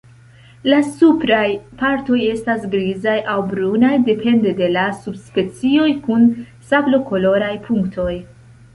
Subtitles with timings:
[0.69, 1.49] La supraj
[1.81, 6.29] partoj estas grizaj aŭ brunaj, depende de la subspecio, kun
[6.73, 8.13] sablokoloraj punktoj.